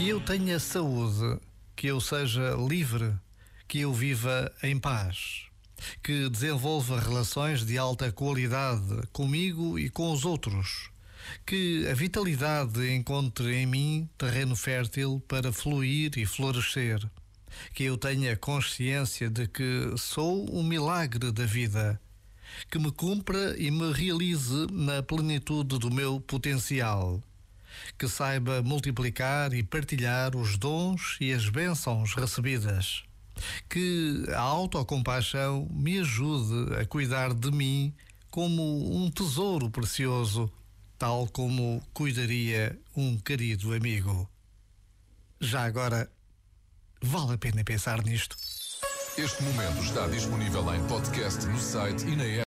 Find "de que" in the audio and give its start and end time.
19.28-19.92